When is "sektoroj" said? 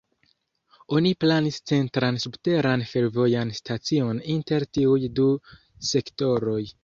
5.93-6.61